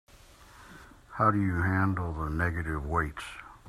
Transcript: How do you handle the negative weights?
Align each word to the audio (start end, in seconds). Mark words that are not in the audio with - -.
How 1.11 1.29
do 1.29 1.39
you 1.39 1.61
handle 1.61 2.11
the 2.11 2.29
negative 2.31 2.83
weights? 2.87 3.23